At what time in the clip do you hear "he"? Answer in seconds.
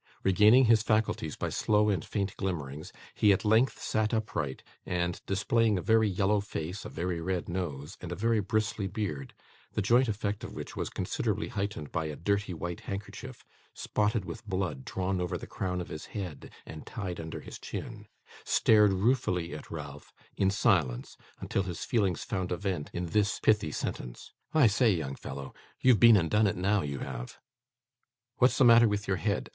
3.13-3.31